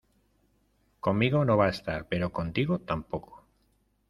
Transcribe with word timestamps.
conmigo 1.07 1.43
no 1.45 1.57
va 1.57 1.67
a 1.67 1.69
estar, 1.69 2.07
pero 2.07 2.31
contigo 2.31 2.79
tampoco. 2.79 3.45